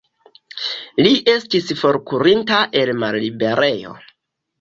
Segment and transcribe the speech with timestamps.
[1.07, 3.93] Li estis forkurinta el malliberejo.